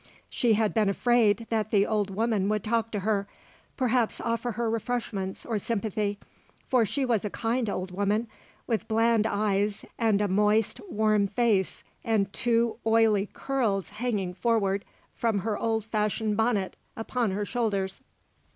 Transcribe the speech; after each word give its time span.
She 0.31 0.53
had 0.53 0.73
been 0.73 0.89
afraid 0.89 1.45
that 1.51 1.69
the 1.69 1.85
old 1.85 2.09
woman 2.09 2.49
would 2.49 2.63
talk 2.63 2.89
to 2.89 3.01
her, 3.01 3.27
perhaps 3.77 4.19
offer 4.19 4.53
her 4.53 4.67
refreshments, 4.67 5.45
or 5.45 5.59
sympathy; 5.59 6.17
for 6.67 6.85
she 6.87 7.05
was 7.05 7.23
a 7.23 7.29
kind 7.29 7.69
old 7.69 7.91
woman, 7.91 8.27
with 8.65 8.87
bland 8.87 9.27
eyes 9.27 9.85
and 9.99 10.19
a 10.19 10.27
moist 10.27 10.81
warm 10.89 11.27
face 11.27 11.83
and 12.03 12.33
two 12.33 12.77
oily 12.83 13.29
curls 13.31 13.91
hanging 13.91 14.33
forward 14.33 14.85
from 15.13 15.37
her 15.37 15.55
old 15.55 15.85
fashioned 15.85 16.35
bonnet 16.35 16.75
upon 16.97 17.29
her 17.29 17.45
shoulders. 17.45 18.01